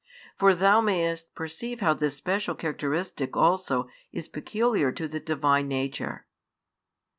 [0.39, 6.25] For thou mayest perceive how this special characteristic also is peculiar to the Divine Nature.